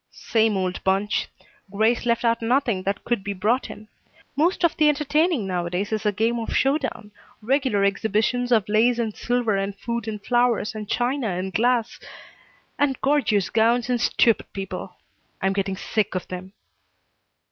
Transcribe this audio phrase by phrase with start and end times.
[0.09, 1.27] "Same old bunch.
[1.69, 3.87] Grace left out nothing that could be brought in.
[4.35, 8.97] Most of the entertaining nowadays is a game of show down, regular exhibitions of lace
[8.97, 11.99] and silver and food and flowers and china and glass,
[12.79, 14.95] and gorgeous gowns and stupid people.
[15.39, 16.53] I'm getting sick of them."